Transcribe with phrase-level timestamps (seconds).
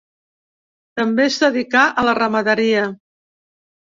[1.01, 2.91] També es dedicà a la ramaderia.